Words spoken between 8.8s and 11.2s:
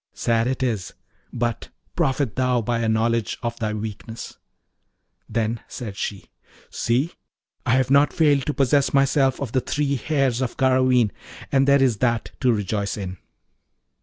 myself of the three hairs of Garraveen,